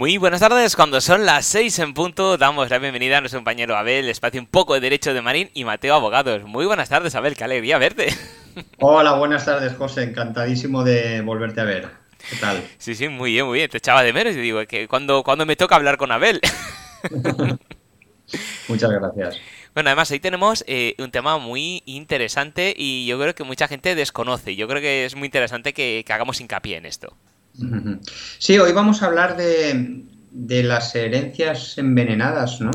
[0.00, 3.76] Muy buenas tardes, cuando son las 6 en punto, damos la bienvenida a nuestro compañero
[3.76, 6.42] Abel, espacio un poco de Derecho de Marín y Mateo Abogados.
[6.44, 8.08] Muy buenas tardes, Abel, qué alegría verte.
[8.78, 11.90] Hola, buenas tardes, José, encantadísimo de volverte a ver.
[12.30, 12.66] ¿Qué tal?
[12.78, 13.68] Sí, sí, muy bien, muy bien.
[13.68, 16.40] Te echaba de menos y digo que cuando, cuando me toca hablar con Abel.
[18.68, 19.38] Muchas gracias.
[19.74, 23.94] Bueno, además hoy tenemos eh, un tema muy interesante y yo creo que mucha gente
[23.94, 24.56] desconoce.
[24.56, 27.14] Yo creo que es muy interesante que hagamos hincapié en esto.
[28.38, 30.04] Sí, hoy vamos a hablar de,
[30.62, 32.70] las herencias envenenadas, ¿no?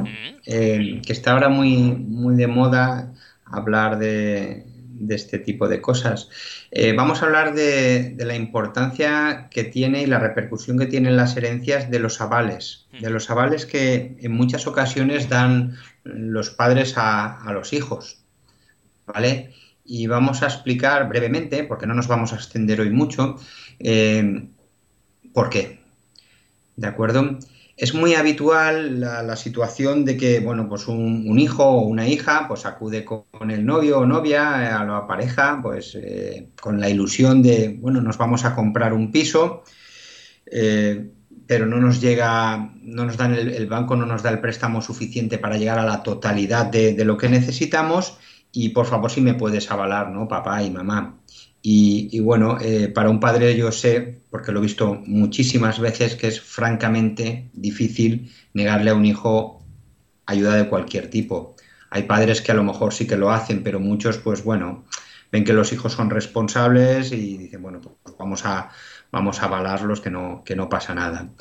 [0.45, 3.13] Eh, que está ahora muy, muy de moda
[3.45, 4.65] hablar de,
[5.09, 6.29] este tipo de cosas.
[6.71, 11.37] Eh, vamos a hablar de, la importancia que tiene y la repercusión que tienen las
[11.37, 17.51] herencias de los avales, de los avales que en muchas ocasiones dan los padres a,
[17.53, 18.19] los hijos,
[19.05, 19.53] ¿vale?
[19.83, 23.35] Y vamos a explicar brevemente, porque no nos vamos a extender hoy mucho,
[23.79, 24.47] eh,
[25.35, 25.81] ¿Por qué?
[26.77, 27.37] ¿De acuerdo?
[27.75, 32.65] Es muy habitual la, situación de que, bueno, pues un, hijo o una hija, pues
[32.65, 37.77] acude con, el novio o novia a la pareja, pues eh, con la ilusión de,
[37.81, 39.63] bueno, nos vamos a comprar un piso,
[40.45, 41.11] eh,
[41.45, 45.37] pero no nos llega, no nos dan el, banco, no nos da el préstamo suficiente
[45.37, 48.17] para llegar a la totalidad de, de lo que necesitamos
[48.53, 50.29] y por favor si me puedes avalar, ¿no?
[50.29, 51.19] Papá y mamá.
[51.67, 56.27] Y, bueno, eh, para un padre yo sé, porque lo he visto muchísimas veces, que
[56.27, 59.65] es francamente difícil negarle a un hijo
[60.27, 61.55] ayuda de cualquier tipo.
[61.89, 64.85] Hay padres que a lo mejor sí que lo hacen, pero muchos, pues bueno,
[65.31, 68.69] ven que los hijos son responsables y dicen, bueno, pues vamos a,
[69.11, 71.31] vamos a avalarlos, que no, que no pasa nada.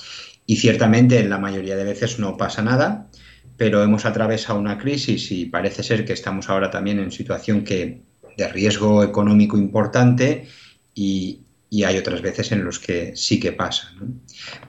[0.47, 3.11] Y ciertamente en la mayoría de veces no pasa nada,
[3.58, 8.14] pero hemos atravesado una crisis y parece ser que estamos ahora también en situación que
[8.36, 10.48] de riesgo económico importante
[10.95, 11.40] y,
[11.84, 13.92] hay otras veces en los que sí que pasa.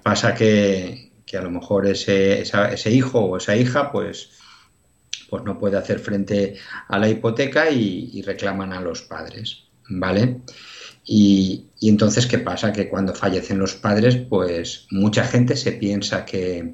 [0.01, 4.31] Pasa que, a lo mejor ese, ese, hijo o esa hija pues,
[5.29, 6.55] pues no puede hacer frente
[6.87, 9.65] a la hipoteca y, reclaman a los padres.
[9.87, 10.41] ¿Vale?
[11.05, 12.73] Y, y, entonces, ¿qué pasa?
[12.73, 16.73] Que cuando fallecen los padres, pues mucha gente se piensa que,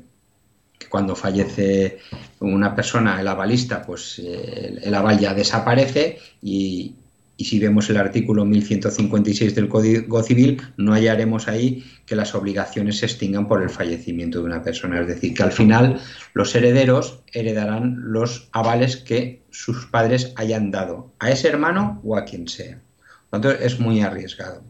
[0.90, 2.00] cuando fallece
[2.42, 6.96] una persona, el avalista, pues eh, el aval ya desaparece y,
[7.38, 13.08] si vemos el artículo 1156 del Código Civil, no hallaremos ahí que las obligaciones se
[13.08, 15.02] extingan por el fallecimiento de una persona.
[15.02, 16.00] Es decir, que al final
[16.36, 22.26] los herederos heredarán los avales que sus padres hayan dado a ese hermano o a
[22.26, 22.80] quien sea.
[23.32, 24.62] Entonces es muy arriesgado.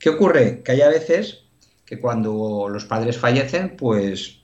[0.00, 0.62] ¿Qué ocurre?
[0.64, 1.44] Que hay a veces
[1.84, 4.39] que cuando los padres fallecen, pues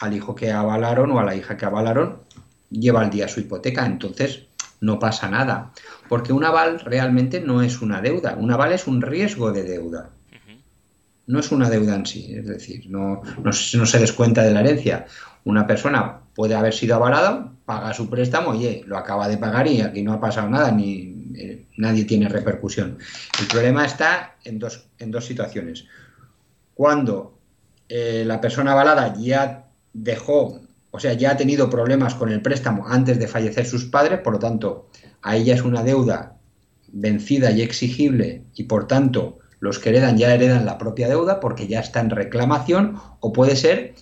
[0.00, 2.18] al hijo que avalaron o a la hija que avalaron
[2.70, 4.46] lleva al día su hipoteca, entonces
[4.80, 5.72] no pasa nada,
[6.08, 10.10] porque un aval realmente no es una deuda, un aval es un riesgo de deuda,
[11.28, 15.04] no es una deuda en sí, es decir, no, no, se descuenta de la herencia.
[15.44, 19.82] Una persona puede haber sido avalada, paga su préstamo, oye, lo acaba de pagar y
[19.82, 22.96] aquí no ha pasado nada, ni eh, nadie tiene repercusión.
[23.38, 25.84] El problema está en dos, en dos situaciones.
[26.72, 27.38] Cuando
[27.90, 29.67] eh, la persona avalada ya
[30.02, 30.60] dejó,
[30.90, 34.34] o sea, ya ha tenido problemas con el préstamo antes de fallecer sus padres, por
[34.34, 34.88] lo tanto,
[35.22, 36.36] a ella es una deuda
[36.90, 41.66] vencida y exigible y por tanto los que heredan ya heredan la propia deuda porque
[41.66, 43.94] ya está en reclamación o puede ser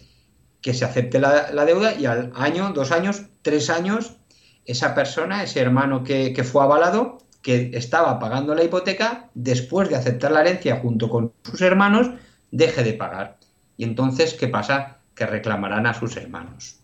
[0.60, 4.16] que se acepte la, deuda y al año, dos años, tres años,
[4.64, 9.96] esa persona, ese hermano que, que fue avalado, que estaba pagando la hipoteca, después de
[9.96, 12.10] aceptar la herencia junto con sus hermanos,
[12.50, 13.38] deje de pagar.
[13.76, 14.95] Y entonces, ¿qué pasa?
[15.16, 16.78] Que reclamarán a sus hermanos,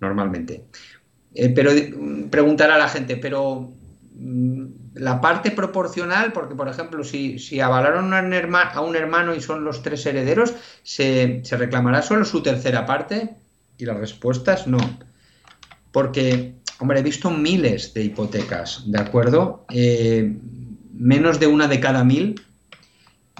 [0.00, 0.64] normalmente.
[1.34, 3.70] Eh, pero mm, preguntará a la gente, pero
[4.14, 4.64] mm,
[4.94, 9.82] la parte proporcional, porque por ejemplo, si, si avalaron a un, hermano, y son los
[9.82, 13.36] tres herederos, ¿se, reclamará solo su tercera parte?
[13.76, 14.78] Y la respuesta es no.
[15.92, 19.66] Porque, hombre, he visto miles de hipotecas, ¿de acuerdo?
[19.70, 20.34] Eh,
[20.94, 22.40] menos de una de cada mil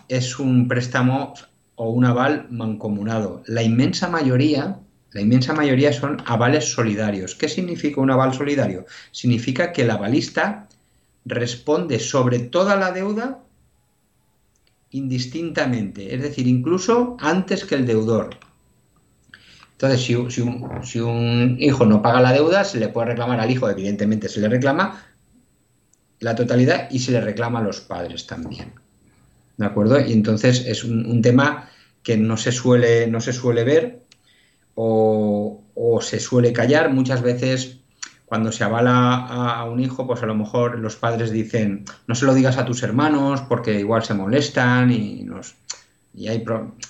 [0.08, 1.32] es un préstamo
[1.76, 3.42] o un aval mancomunado.
[3.46, 4.80] La inmensa mayoría,
[5.12, 7.34] la inmensa mayoría son avales solidarios.
[7.34, 8.86] ¿Qué significa un aval solidario?
[9.12, 10.68] Significa que el avalista
[11.24, 13.40] responde sobre toda la deuda
[14.90, 18.38] indistintamente, es decir, incluso antes que el deudor.
[19.72, 20.30] Entonces, si, un,
[20.82, 24.40] si, un, hijo no paga la deuda, se le puede reclamar al hijo, evidentemente se
[24.40, 25.04] le reclama
[26.20, 28.72] la totalidad y se le reclama a los padres también.
[29.56, 30.00] ¿De acuerdo?
[30.00, 31.68] Y entonces es un, tema
[32.02, 34.02] que no se suele, no se suele ver
[34.74, 35.62] o,
[36.00, 36.92] se suele callar.
[36.92, 37.78] Muchas veces
[38.26, 42.26] cuando se avala a, un hijo, pues a lo mejor los padres dicen, no se
[42.26, 45.54] lo digas a tus hermanos porque igual se molestan y nos...
[46.14, 46.44] y, hay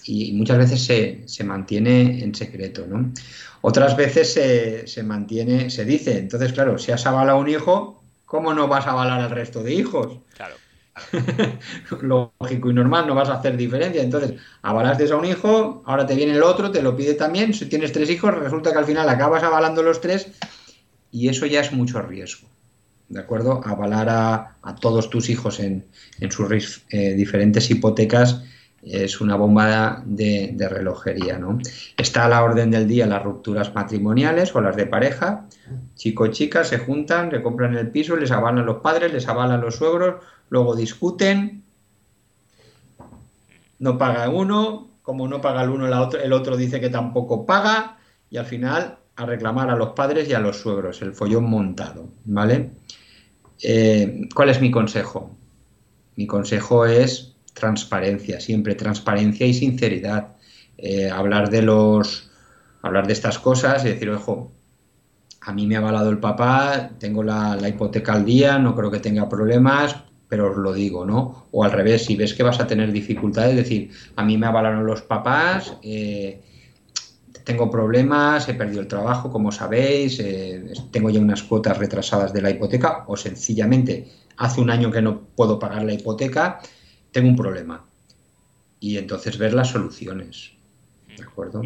[0.05, 3.13] y muchas veces se, se, mantiene en secreto, ¿no?
[3.61, 8.55] Otras veces se, se, mantiene, se dice, entonces claro, si has avalado un hijo, ¿cómo
[8.55, 10.19] no vas a avalar al resto de hijos?
[10.35, 10.55] Claro.
[12.03, 14.03] Lógico y normal, no vas a hacer diferencia.
[14.03, 17.53] Entonces, avalaste a un hijo, ahora te viene el otro, te lo pide también.
[17.53, 20.29] Si tienes tres hijos, resulta que al final acabas avalando los tres
[21.11, 22.49] y eso ya es mucho riesgo.
[23.09, 23.61] ¿De acuerdo?
[23.65, 25.87] Avalar a, a todos tus hijos en,
[26.21, 28.43] en sus eh, diferentes hipotecas
[28.87, 31.59] es una bomba de, relojería, ¿no?
[31.97, 35.47] Está a la orden del día las rupturas matrimoniales o las de pareja.
[35.97, 39.61] Chico y chica se juntan, le compran el piso, les avalan los padres, les avalan
[39.61, 41.65] los suegros, luego discuten,
[43.81, 47.99] no paga uno, como no paga el uno, el otro dice que tampoco paga
[48.31, 52.09] y al final a reclamar a los padres y a los suegros, el follón montado,
[52.25, 52.71] ¿vale?
[53.63, 55.35] Eh, ¿Cuál es mi consejo?
[56.15, 60.37] Mi consejo es transparencia, siempre transparencia y sinceridad.
[60.77, 62.31] Eh, hablar de los
[62.83, 64.53] hablar de estas cosas y decir, ojo,
[65.41, 68.91] a mí me ha avalado el papá, tengo la, la, hipoteca al día, no creo
[68.91, 69.97] que tenga problemas,
[70.29, 71.49] pero os lo digo, ¿no?
[71.51, 74.87] O al revés, si ves que vas a tener dificultades, decir, a mí me avalaron
[74.87, 76.43] los papás, eh,
[77.45, 82.43] tengo problemas, he perdido el trabajo, como sabéis, eh, tengo ya unas cuotas retrasadas de
[82.43, 86.61] la hipoteca, o sencillamente hace un año que no puedo pagar la hipoteca,
[87.17, 87.83] tengo un problema.
[88.79, 90.53] Y entonces ver las soluciones,
[91.17, 91.63] ¿de acuerdo?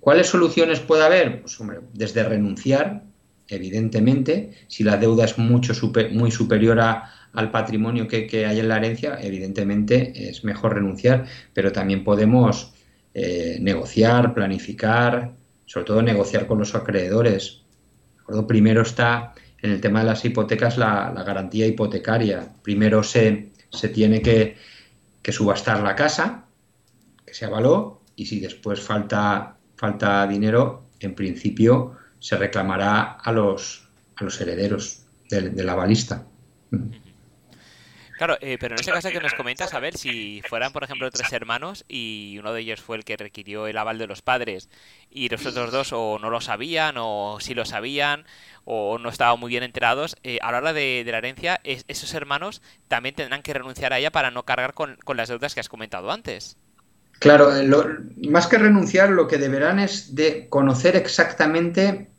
[0.00, 1.42] ¿Cuáles soluciones puede haber?
[1.42, 3.04] Pues hombre, desde renunciar,
[3.46, 5.74] evidentemente, si la deuda es mucho
[6.10, 11.24] muy superior a, al patrimonio que, hay en la herencia, evidentemente es mejor renunciar,
[11.54, 12.74] pero también podemos
[13.14, 15.34] eh, negociar, planificar,
[15.66, 17.62] sobre todo negociar con los acreedores.
[18.48, 22.48] Primero está en el tema de las hipotecas la, garantía hipotecaria.
[22.62, 24.56] Primero se, se tiene que,
[25.22, 26.46] que, subastar la casa,
[27.24, 33.88] que se avaló, y si después falta, falta dinero, en principio se reclamará a los,
[34.16, 36.26] a los herederos del de la balista.
[38.16, 41.10] Claro, eh, pero en ese caso que nos comentas, a ver, si fueran, por ejemplo,
[41.10, 44.68] tres hermanos y uno de ellos fue el que requirió el aval de los padres
[45.10, 48.24] y los otros dos o no lo sabían o sí lo sabían
[48.64, 52.62] o no estaban muy bien enterados, eh, a la hora de, la herencia, esos hermanos
[52.88, 56.12] también tendrán que renunciar a ella para no cargar con, las deudas que has comentado
[56.12, 56.56] antes.
[57.18, 57.68] Claro, eh,
[58.28, 62.11] más que renunciar, lo que deberán es de conocer exactamente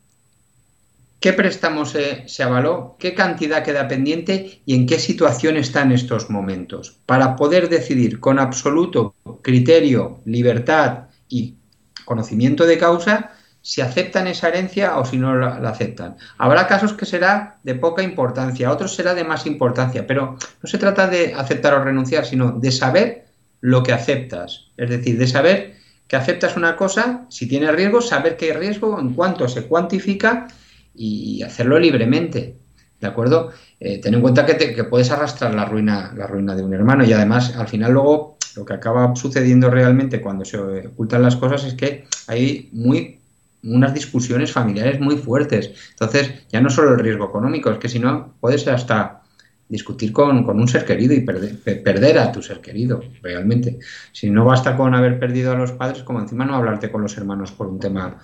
[1.23, 6.29] qué préstamo se, avaló, qué cantidad queda pendiente y en qué situación está en estos
[6.29, 11.55] momentos, para poder decidir con absoluto criterio, libertad y
[12.03, 13.31] conocimiento de causa
[13.61, 16.17] si aceptan esa herencia o si no la, aceptan.
[16.37, 20.77] Habrá casos que será de poca importancia, otros será de más importancia, pero no se
[20.77, 23.27] trata de aceptar o renunciar, sino de saber
[23.61, 28.35] lo que aceptas, es decir, de saber que aceptas una cosa, si tiene riesgo, saber
[28.35, 30.49] qué riesgo, en cuánto se cuantifica
[30.95, 32.57] y hacerlo libremente.
[32.99, 33.51] ¿De acuerdo?
[33.79, 36.73] Eh, ten en cuenta que, te, que, puedes arrastrar la ruina, la ruina de un
[36.73, 41.35] hermano y además al final luego lo que acaba sucediendo realmente cuando se ocultan las
[41.35, 43.19] cosas es que hay muy
[43.63, 45.71] unas discusiones familiares muy fuertes.
[45.91, 49.21] Entonces, ya no solo el riesgo económico, es que si no, puedes hasta
[49.69, 53.79] discutir con, con un ser querido y perder, perder, a tu ser querido, realmente.
[54.11, 57.17] Si no basta con haber perdido a los padres, como encima no hablarte con los
[57.17, 58.19] hermanos por un tema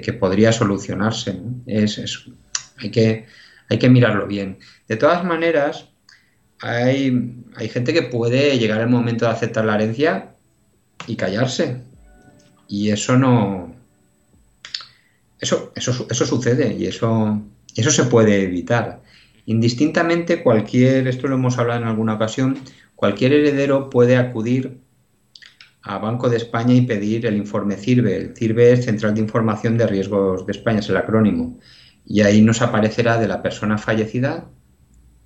[0.00, 1.38] que, podría solucionarse.
[1.66, 2.26] Es,
[2.78, 3.26] hay, que,
[3.68, 4.58] hay que mirarlo bien.
[4.88, 5.88] De todas maneras,
[6.60, 10.34] hay, hay gente que puede llegar el momento de aceptar la herencia
[11.06, 11.82] y callarse.
[12.68, 13.74] Y eso no.
[15.40, 17.40] Eso, eso, eso sucede y eso,
[17.76, 19.02] eso se puede evitar.
[19.46, 22.58] Indistintamente, cualquier, esto lo hemos hablado en alguna ocasión,
[22.96, 24.78] cualquier heredero puede acudir
[25.84, 28.16] a Banco de España y pedir el informe CIRBE.
[28.16, 31.58] El CIRBE es Central de Información de Riesgos de España, es el acrónimo.
[32.06, 34.48] Y ahí nos aparecerá de la persona fallecida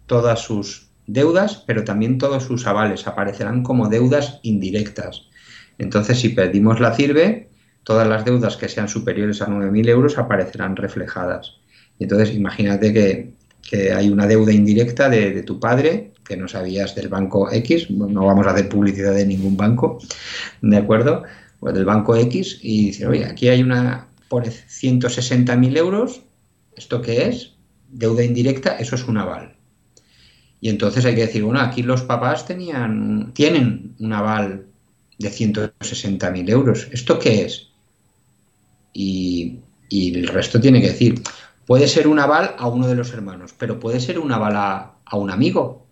[0.07, 3.07] todas sus deudas, pero también todos sus avales.
[3.07, 5.29] Aparecerán como deudas indirectas.
[5.79, 7.50] Entonces, si pedimos la CIRBE,
[7.85, 11.61] todas las deudas que sean superiores a 9.000 euros aparecerán reflejadas.
[12.00, 13.38] Entonces, imagínate que,
[13.95, 18.47] hay una deuda indirecta de tu padre que no sabías del banco X, no vamos
[18.47, 19.99] a hacer publicidad de ningún banco,
[20.61, 21.23] ¿de acuerdo?
[21.58, 26.20] Pues del banco X y dice, oye, aquí hay una, pone 160.000 euros,
[26.76, 27.54] ¿esto qué es?
[27.88, 29.56] Deuda indirecta, eso es un aval.
[30.61, 34.66] Y entonces hay que decir, bueno, aquí los papás tenían, tienen un aval
[35.18, 37.70] de 160.000 euros, ¿esto qué es?
[38.92, 41.23] Y, y, el resto tiene que decir,
[41.66, 45.16] puede ser un aval a uno de los hermanos, pero puede ser un aval a
[45.16, 45.88] un amigo,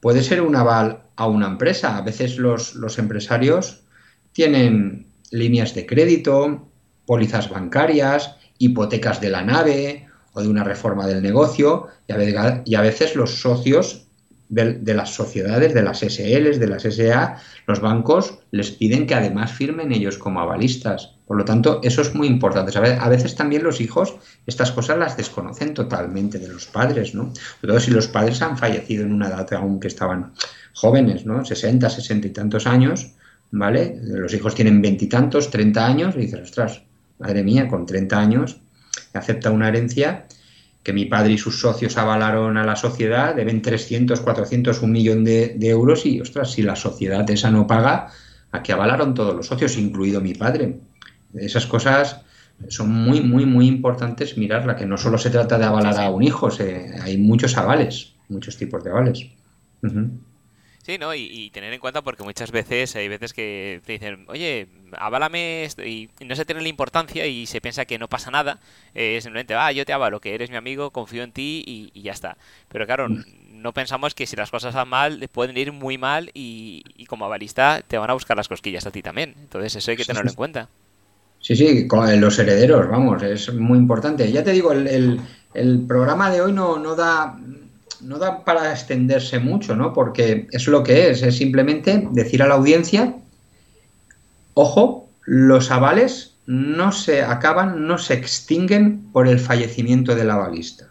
[0.00, 1.96] puede ser un aval a una empresa.
[1.96, 3.84] A veces los, los empresarios
[4.32, 6.68] tienen líneas de crédito,
[7.06, 13.16] pólizas bancarias, hipotecas de la nave o de una reforma del negocio y a veces
[13.16, 14.05] los socios
[14.48, 17.36] de, las sociedades, de las SLs, de las SA,
[17.66, 21.14] los bancos les piden que además firmen ellos como avalistas.
[21.26, 22.76] Por lo tanto, eso es muy importante.
[22.78, 24.14] A veces también los hijos
[24.46, 27.32] estas cosas las desconocen totalmente de los padres, ¿no?
[27.60, 30.32] Sobre todo si los padres han fallecido en una edad aún que estaban
[30.74, 31.44] jóvenes, ¿no?
[31.44, 33.14] 60, 60 y tantos años,
[33.50, 33.98] ¿vale?
[34.02, 36.82] Los hijos tienen veintitantos, 30 años, y dices, ostras,
[37.18, 38.60] madre mía, con 30 años
[39.12, 40.26] acepta una herencia
[40.86, 45.24] que mi padre y sus socios avalaron a la sociedad, deben 300, 400, un millón
[45.24, 48.06] de, euros y, ostras, si la sociedad esa no paga,
[48.52, 50.78] ¿a qué avalaron todos los socios, incluido mi padre?
[51.34, 52.20] Esas cosas
[52.68, 56.22] son muy, muy, muy importantes mirarla, que no solo se trata de avalar a un
[56.22, 56.50] hijo,
[57.02, 59.26] hay muchos avales, muchos tipos de avales.
[60.86, 61.12] Sí, ¿no?
[61.16, 65.82] Y, tener en cuenta porque muchas veces hay veces que te dicen, oye, aválame esto,
[65.82, 68.60] y no se tiene la importancia y se piensa que no pasa nada,
[68.94, 72.12] eh, simplemente, ah, yo te avalo, que eres mi amigo, confío en ti y, ya
[72.12, 72.36] está.
[72.68, 73.24] Pero claro, mm.
[73.50, 77.82] no pensamos que si las cosas van mal, pueden ir muy mal y, como avalista
[77.84, 79.34] te van a buscar las cosquillas a ti también.
[79.40, 80.68] Entonces eso hay que tenerlo en cuenta.
[81.40, 84.30] Sí, sí, con los herederos, vamos, es muy importante.
[84.30, 85.20] Ya te digo, el,
[85.52, 87.36] el programa de hoy no, no da
[88.02, 89.92] no da para extenderse mucho, ¿no?
[89.92, 93.14] Porque es lo que es, es simplemente decir a la audiencia,
[94.54, 100.88] ojo, los avales no se acaban, no se extinguen por el fallecimiento del avalista.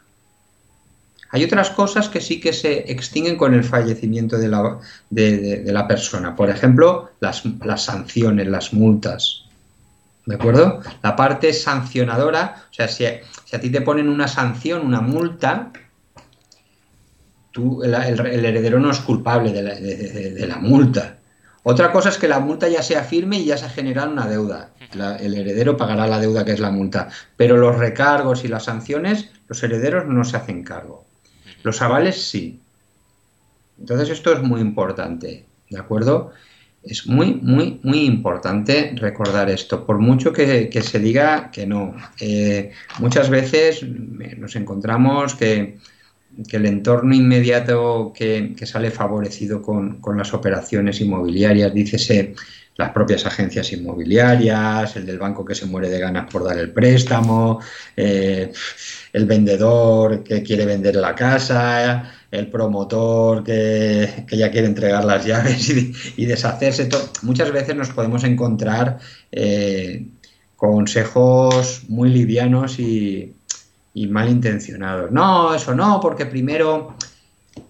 [1.32, 5.88] Hay otras cosas que sí que se extinguen con el fallecimiento de la, de, la
[5.88, 6.36] persona.
[6.36, 9.44] Por ejemplo, las, las, sanciones, las multas.
[10.26, 10.82] ¿De acuerdo?
[11.04, 13.06] La parte sancionadora, o sea, si,
[13.46, 15.72] si a ti te ponen una sanción, una multa,
[17.56, 21.18] el, heredero no es culpable de la, multa.
[21.64, 24.28] Otra cosa es que la multa ya sea firme y ya se ha generado una
[24.28, 24.72] deuda.
[25.20, 27.10] el heredero pagará la deuda que es la multa.
[27.38, 31.06] Pero los recargos y las sanciones, los herederos no se hacen cargo.
[31.64, 32.60] Los avales sí.
[33.80, 36.32] Entonces esto es muy importante, ¿de acuerdo?
[36.84, 41.96] Es muy, muy, muy importante recordar esto, por mucho que, se diga que no.
[42.20, 45.80] Eh, muchas veces nos encontramos que
[46.48, 52.34] que el entorno inmediato que, sale favorecido con, las operaciones inmobiliarias, dícese
[52.78, 56.72] las propias agencias inmobiliarias, el del banco que se muere de ganas por dar el
[56.72, 57.62] préstamo,
[57.96, 58.52] eh,
[59.14, 65.70] el vendedor que quiere vender la casa, el promotor que, ya quiere entregar las llaves
[66.18, 66.90] y, deshacerse.
[67.22, 69.00] Muchas veces nos podemos encontrar
[69.32, 70.08] eh,
[70.58, 73.36] consejos muy livianos y,
[73.96, 75.10] y malintencionados.
[75.10, 76.96] No, eso no, porque primero,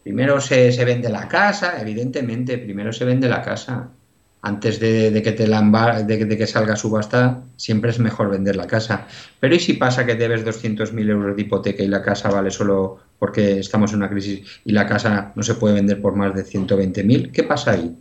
[0.04, 3.90] primero se, vende la casa, evidentemente, primero se vende la casa.
[4.42, 5.62] Antes de, que te la
[6.06, 9.08] de, de, que salga subasta, siempre es mejor vender la casa.
[9.40, 13.00] Pero ¿y si pasa que debes 200.000 euros de hipoteca y la casa vale solo
[13.18, 16.44] porque estamos en una crisis y la casa no se puede vender por más de
[16.44, 17.32] 120.000?
[17.32, 17.96] ¿Qué pasa ahí?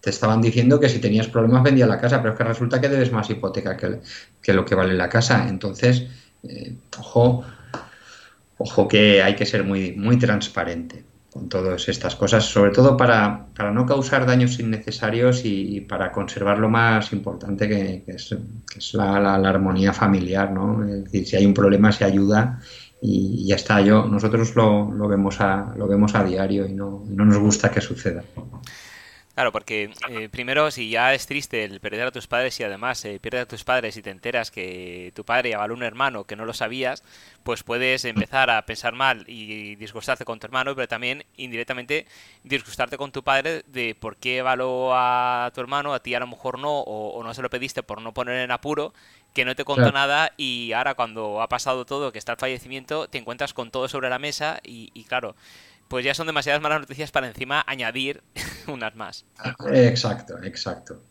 [0.00, 2.88] Te estaban diciendo que si tenías problemas vendía la casa, pero es que resulta que
[2.88, 4.00] debes más hipoteca que,
[4.40, 5.46] que lo que vale la casa.
[5.46, 6.06] Entonces,
[6.42, 7.44] eh, ojo,
[8.58, 13.46] ojo que hay que ser muy, muy transparente con todas estas cosas, sobre todo para,
[13.72, 18.34] no causar daños innecesarios y, para conservar lo más importante que, es,
[18.94, 20.84] la, armonía familiar, ¿no?
[21.12, 22.60] Si hay un problema se ayuda
[23.00, 23.80] y ya está.
[23.80, 27.70] Yo, nosotros lo, lo vemos, a, lo vemos a diario y no, no nos gusta
[27.70, 28.24] que suceda.
[29.40, 33.02] Claro, porque eh, primero, si ya es triste el perder a tus padres y además
[33.06, 36.36] eh, pierdes a tus padres y te enteras que tu padre avaló un hermano que
[36.36, 37.02] no lo sabías,
[37.42, 42.06] pues puedes empezar a pensar mal y disgustarte con tu hermano, pero también indirectamente
[42.44, 46.26] disgustarte con tu padre de por qué avaló a tu hermano, a ti a lo
[46.26, 48.92] mejor no, o, no se lo pediste por no poner en apuro,
[49.32, 53.08] que no te contó nada y ahora cuando ha pasado todo, que está el fallecimiento,
[53.08, 55.34] te encuentras con todo sobre la mesa y, y claro
[55.90, 58.22] pues ya son demasiadas malas noticias para encima añadir
[58.68, 59.26] unas más.
[59.72, 61.02] Exacto, exacto.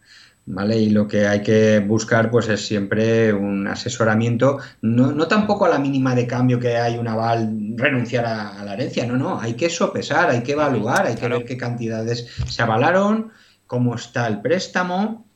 [0.46, 0.80] ¿Vale?
[0.80, 5.70] Y lo que hay que buscar pues es siempre un asesoramiento, no, no tampoco a
[5.70, 9.54] la mínima de cambio que hay un aval renunciar a, la herencia, no, no, hay
[9.54, 13.32] que sopesar, hay que evaluar, hay que ver qué cantidades se avalaron,
[13.68, 15.28] cómo está el préstamo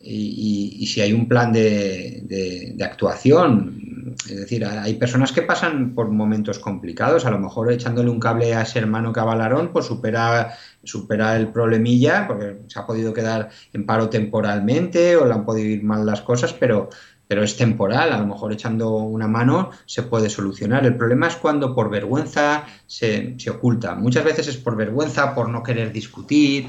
[0.00, 3.87] y, si hay un plan de, de actuación
[4.26, 8.54] es decir, hay personas que pasan por momentos complicados, a lo mejor echándole un cable
[8.54, 13.86] a ese hermano cabalarón, pues supera, supera el problemilla, porque se ha podido quedar en
[13.86, 16.90] paro temporalmente o le han podido ir mal las cosas, pero,
[17.28, 20.84] pero es temporal, a lo mejor echando una mano se puede solucionar.
[20.84, 23.94] El problema es cuando por vergüenza se, oculta.
[23.94, 26.68] Muchas veces es por vergüenza, por no querer discutir.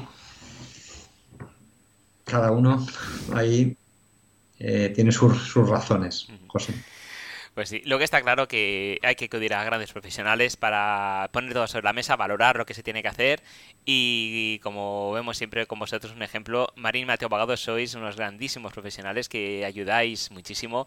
[2.24, 2.86] Cada uno
[3.34, 3.76] ahí
[4.60, 6.74] eh, tiene sus, sus razones, José.
[7.54, 11.52] Pues sí, lo que está claro que hay que acudir a grandes profesionales para poner
[11.52, 13.42] todo sobre la mesa, valorar lo que se tiene que hacer
[13.84, 18.72] y como vemos siempre con vosotros un ejemplo, Marín y Mateo Pagado sois unos grandísimos
[18.72, 20.86] profesionales que ayudáis muchísimo.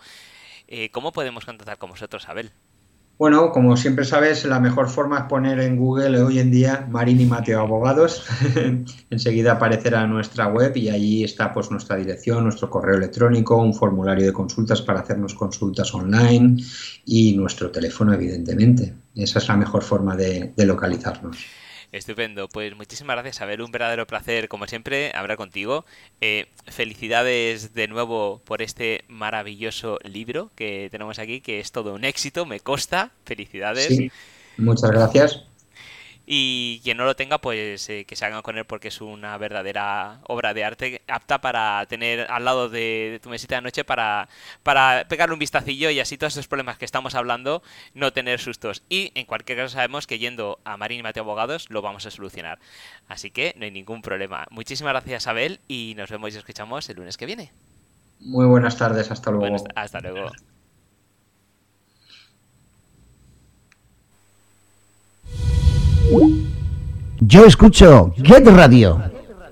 [0.67, 2.51] Eh, ¿Cómo podemos contactar con vosotros, Abel?
[3.17, 7.21] Bueno, como siempre sabes, la mejor forma es poner en Google hoy en día Marín
[7.21, 8.25] y Mateo Abogados.
[9.09, 14.25] Enseguida aparecerá nuestra web y allí está pues nuestra dirección, nuestro correo electrónico, un formulario
[14.25, 16.63] de consultas para hacernos consultas online
[17.05, 18.95] y nuestro teléfono, evidentemente.
[19.15, 21.62] Esa es la mejor forma de localizarnos.
[21.93, 23.61] Estupendo, pues muchísimas gracias, Abel.
[23.61, 25.85] Un verdadero placer, como siempre, hablar contigo.
[26.21, 32.03] Eh, felicidades de nuevo por este maravilloso libro que tenemos aquí, que es todo un
[32.03, 33.11] éxito, me consta.
[33.25, 33.95] Felicidades.
[33.95, 34.11] Sí,
[34.57, 35.43] muchas gracias
[36.25, 39.37] y quien no lo tenga pues eh, que se hagan con él porque es una
[39.37, 44.29] verdadera obra de arte apta para tener al lado de, tu mesita de noche para,
[44.63, 47.61] para pegarle un vistacillo y así todos esos problemas que estamos hablando
[47.93, 48.83] no tener sustos.
[48.89, 52.11] Y en cualquier caso sabemos que yendo a Marín y Mateo Abogados lo vamos a
[52.11, 52.59] solucionar.
[53.07, 54.47] Así que no hay ningún problema.
[54.49, 57.51] Muchísimas gracias Abel y nos vemos y escuchamos el lunes que viene.
[58.19, 59.57] Muy buenas tardes hasta luego.
[59.75, 60.31] Hasta luego
[67.19, 69.01] Yo escucho Get Radio.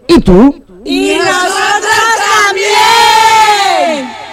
[0.08, 0.64] ¿Y tú?